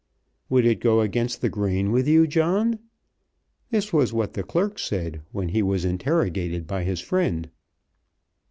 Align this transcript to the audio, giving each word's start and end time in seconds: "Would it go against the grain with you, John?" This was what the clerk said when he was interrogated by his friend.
"Would 0.49 0.65
it 0.65 0.79
go 0.79 1.01
against 1.01 1.41
the 1.41 1.49
grain 1.49 1.91
with 1.91 2.07
you, 2.07 2.25
John?" 2.25 2.79
This 3.69 3.93
was 3.93 4.11
what 4.11 4.33
the 4.33 4.41
clerk 4.41 4.79
said 4.79 5.21
when 5.31 5.49
he 5.49 5.61
was 5.61 5.85
interrogated 5.85 6.65
by 6.65 6.83
his 6.85 7.01
friend. 7.01 7.51